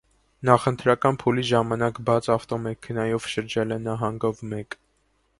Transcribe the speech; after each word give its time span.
Նախընտրական 0.49 1.17
փուլի 1.23 1.43
ժամանակ 1.49 1.99
բաց 2.07 2.29
ավտոմեքենայով 2.35 3.27
շրջել 3.33 3.77
է 3.77 3.77
նահանգով 3.83 4.41
մեկ։ 4.55 4.79